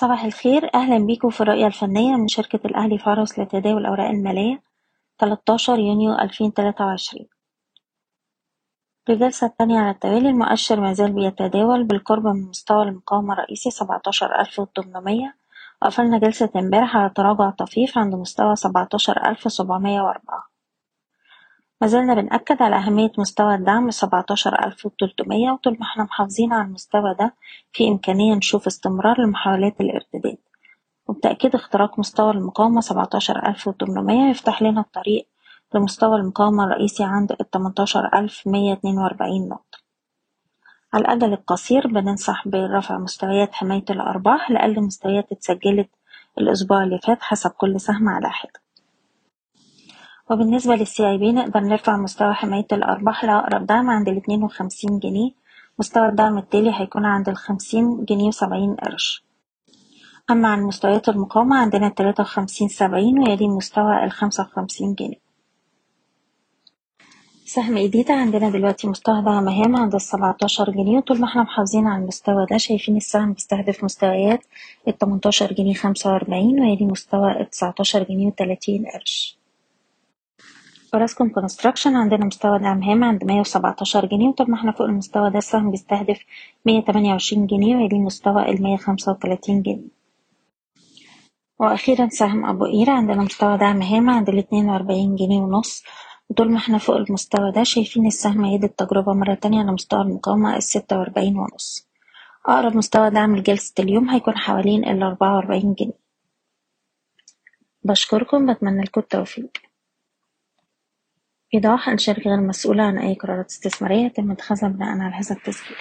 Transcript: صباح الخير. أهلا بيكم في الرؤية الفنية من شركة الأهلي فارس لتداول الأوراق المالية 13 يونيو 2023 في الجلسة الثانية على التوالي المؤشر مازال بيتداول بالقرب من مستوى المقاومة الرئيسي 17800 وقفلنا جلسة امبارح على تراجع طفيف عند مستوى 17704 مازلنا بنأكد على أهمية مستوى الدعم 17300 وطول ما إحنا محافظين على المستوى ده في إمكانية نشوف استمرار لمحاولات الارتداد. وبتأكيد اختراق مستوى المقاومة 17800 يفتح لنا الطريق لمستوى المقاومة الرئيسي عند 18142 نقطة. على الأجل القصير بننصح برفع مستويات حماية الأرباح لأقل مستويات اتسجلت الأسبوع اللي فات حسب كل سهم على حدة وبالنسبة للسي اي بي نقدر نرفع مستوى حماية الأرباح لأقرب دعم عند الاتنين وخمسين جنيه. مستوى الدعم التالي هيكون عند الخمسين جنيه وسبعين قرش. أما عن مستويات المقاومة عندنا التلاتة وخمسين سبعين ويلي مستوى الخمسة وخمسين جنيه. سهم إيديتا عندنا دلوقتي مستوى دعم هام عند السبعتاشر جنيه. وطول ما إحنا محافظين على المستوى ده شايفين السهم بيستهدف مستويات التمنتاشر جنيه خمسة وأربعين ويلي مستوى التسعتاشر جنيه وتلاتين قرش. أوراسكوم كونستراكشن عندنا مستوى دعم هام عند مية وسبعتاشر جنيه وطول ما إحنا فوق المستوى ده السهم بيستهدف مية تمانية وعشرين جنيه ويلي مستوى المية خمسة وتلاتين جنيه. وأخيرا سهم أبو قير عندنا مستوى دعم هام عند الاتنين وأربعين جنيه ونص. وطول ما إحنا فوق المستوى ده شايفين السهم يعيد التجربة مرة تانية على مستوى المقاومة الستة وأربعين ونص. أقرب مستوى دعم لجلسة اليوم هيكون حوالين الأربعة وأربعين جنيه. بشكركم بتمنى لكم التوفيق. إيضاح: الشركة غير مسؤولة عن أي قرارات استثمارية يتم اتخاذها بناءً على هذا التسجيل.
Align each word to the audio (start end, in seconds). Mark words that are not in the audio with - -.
صباح 0.00 0.24
الخير. 0.24 0.70
أهلا 0.74 1.06
بيكم 1.06 1.30
في 1.30 1.40
الرؤية 1.40 1.66
الفنية 1.66 2.16
من 2.16 2.28
شركة 2.28 2.60
الأهلي 2.64 2.98
فارس 2.98 3.38
لتداول 3.38 3.80
الأوراق 3.80 4.08
المالية 4.10 4.62
13 5.18 5.78
يونيو 5.78 6.14
2023 6.14 7.26
في 9.06 9.12
الجلسة 9.12 9.46
الثانية 9.46 9.78
على 9.78 9.90
التوالي 9.90 10.28
المؤشر 10.28 10.80
مازال 10.80 11.12
بيتداول 11.12 11.84
بالقرب 11.84 12.26
من 12.26 12.48
مستوى 12.48 12.82
المقاومة 12.82 13.34
الرئيسي 13.34 13.70
17800 13.70 15.34
وقفلنا 15.82 16.18
جلسة 16.18 16.50
امبارح 16.56 16.96
على 16.96 17.10
تراجع 17.10 17.50
طفيف 17.50 17.98
عند 17.98 18.14
مستوى 18.14 18.56
17704 18.56 20.49
مازلنا 21.80 22.14
بنأكد 22.14 22.62
على 22.62 22.76
أهمية 22.76 23.12
مستوى 23.18 23.54
الدعم 23.54 23.90
17300 23.90 25.50
وطول 25.50 25.76
ما 25.80 25.86
إحنا 25.86 26.04
محافظين 26.04 26.52
على 26.52 26.64
المستوى 26.64 27.14
ده 27.18 27.34
في 27.72 27.88
إمكانية 27.88 28.34
نشوف 28.34 28.66
استمرار 28.66 29.20
لمحاولات 29.20 29.80
الارتداد. 29.80 30.38
وبتأكيد 31.06 31.54
اختراق 31.54 31.98
مستوى 31.98 32.30
المقاومة 32.30 32.80
17800 32.80 34.30
يفتح 34.30 34.62
لنا 34.62 34.80
الطريق 34.80 35.28
لمستوى 35.74 36.16
المقاومة 36.16 36.64
الرئيسي 36.64 37.04
عند 37.04 37.32
18142 37.32 39.48
نقطة. 39.48 39.78
على 40.94 41.02
الأجل 41.04 41.32
القصير 41.32 41.86
بننصح 41.86 42.48
برفع 42.48 42.98
مستويات 42.98 43.54
حماية 43.54 43.84
الأرباح 43.90 44.50
لأقل 44.50 44.80
مستويات 44.80 45.32
اتسجلت 45.32 45.90
الأسبوع 46.38 46.82
اللي 46.82 46.98
فات 46.98 47.22
حسب 47.22 47.50
كل 47.50 47.80
سهم 47.80 48.08
على 48.08 48.30
حدة 48.30 48.60
وبالنسبة 50.30 50.74
للسي 50.74 51.10
اي 51.10 51.18
بي 51.18 51.32
نقدر 51.32 51.60
نرفع 51.60 51.96
مستوى 51.96 52.34
حماية 52.34 52.66
الأرباح 52.72 53.24
لأقرب 53.24 53.66
دعم 53.66 53.90
عند 53.90 54.08
الاتنين 54.08 54.42
وخمسين 54.42 54.98
جنيه. 54.98 55.30
مستوى 55.78 56.08
الدعم 56.08 56.38
التالي 56.38 56.72
هيكون 56.74 57.04
عند 57.04 57.28
الخمسين 57.28 58.04
جنيه 58.04 58.28
وسبعين 58.28 58.74
قرش. 58.74 59.24
أما 60.30 60.48
عن 60.48 60.62
مستويات 60.62 61.08
المقاومة 61.08 61.56
عندنا 61.56 61.86
التلاتة 61.86 62.22
وخمسين 62.22 62.68
سبعين 62.68 63.18
ويلي 63.18 63.48
مستوى 63.48 64.04
الخمسة 64.04 64.42
وخمسين 64.42 64.94
جنيه. 64.94 65.20
سهم 67.44 67.76
إيديتا 67.76 68.12
عندنا 68.12 68.50
دلوقتي 68.50 68.88
مستوى 68.88 69.22
دعم 69.22 69.48
هام 69.48 69.76
عند 69.76 69.94
السبعتاشر 69.94 70.70
جنيه. 70.70 70.96
وطول 70.98 71.20
ما 71.20 71.26
إحنا 71.26 71.42
محافظين 71.42 71.86
على 71.86 72.02
المستوى 72.02 72.46
ده 72.50 72.56
شايفين 72.56 72.96
السهم 72.96 73.32
بيستهدف 73.32 73.84
مستويات 73.84 74.40
التمنتاشر 74.88 75.52
جنيه 75.52 75.74
خمسة 75.74 76.12
وأربعين 76.12 76.60
ويلي 76.60 76.86
مستوى 76.86 77.40
التسعتاشر 77.40 78.02
جنيه 78.02 78.26
وتلاتين 78.26 78.86
قرش. 78.86 79.39
أوراسكوم 80.94 81.28
كونستراكشن 81.28 81.96
عندنا 81.96 82.24
مستوى 82.24 82.58
دعم 82.58 82.82
هام 82.82 83.04
عند 83.04 83.24
مية 83.24 83.40
وسبعتاشر 83.40 84.06
جنيه 84.06 84.28
وطول 84.28 84.50
ما 84.50 84.56
إحنا 84.56 84.72
فوق 84.72 84.86
المستوى 84.86 85.30
ده 85.30 85.38
السهم 85.38 85.70
بيستهدف 85.70 86.20
مية 86.66 86.80
تمانية 86.84 87.10
وعشرين 87.12 87.46
جنيه 87.46 87.76
ويلي 87.76 87.98
مستوى 87.98 88.50
المية 88.50 88.76
خمسة 88.76 89.12
وتلاتين 89.12 89.62
جنيه. 89.62 89.88
وأخيرا 91.58 92.08
سهم 92.08 92.44
أبو 92.46 92.64
قير 92.64 92.90
عندنا 92.90 93.22
مستوى 93.22 93.58
دعم 93.58 93.82
هام 93.82 94.10
عند 94.10 94.28
الاتنين 94.28 94.68
وأربعين 94.68 95.16
جنيه 95.16 95.40
ونص. 95.40 95.82
وطول 96.30 96.50
ما 96.50 96.58
إحنا 96.58 96.78
فوق 96.78 96.96
المستوى 96.96 97.52
ده 97.52 97.62
شايفين 97.62 98.06
السهم 98.06 98.44
يعيد 98.44 98.64
التجربة 98.64 99.12
مرة 99.14 99.34
تانية 99.34 99.60
على 99.60 99.72
مستوى 99.72 100.00
المقاومة 100.02 100.56
الستة 100.56 100.98
وأربعين 100.98 101.38
ونص. 101.38 101.88
أقرب 102.46 102.76
مستوى 102.76 103.10
دعم 103.10 103.36
لجلسة 103.36 103.74
اليوم 103.78 104.08
هيكون 104.10 104.36
حوالين 104.38 104.84
الأربعة 104.84 105.36
وأربعين 105.36 105.74
جنيه. 105.74 106.00
بشكركم 107.84 108.52
بتمنى 108.52 108.82
لكم 108.82 109.00
التوفيق. 109.00 109.69
إيضاح: 111.54 111.88
الشركة 111.88 112.30
غير 112.30 112.40
مسؤولة 112.40 112.82
عن 112.82 112.98
أي 112.98 113.14
قرارات 113.14 113.50
استثمارية 113.50 114.06
يتم 114.06 114.30
اتخاذها 114.30 114.68
بناءً 114.68 114.98
على 115.00 115.14
هذا 115.14 115.36
التسجيل. 115.36 115.76